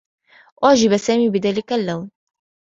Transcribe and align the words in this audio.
أُعجب 0.63 0.97
سامي 0.97 1.29
بذلك 1.29 1.73
اللّون. 1.73 2.11